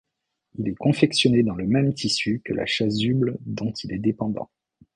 Il 0.57 0.67
est 0.67 0.73
confectionné 0.73 1.43
dans 1.43 1.53
le 1.53 1.67
même 1.67 1.93
tissu 1.93 2.41
que 2.43 2.55
la 2.55 2.65
chasuble 2.65 3.37
dont 3.41 3.71
il 3.83 3.93
est 3.93 3.99
dépendant. 3.99 4.49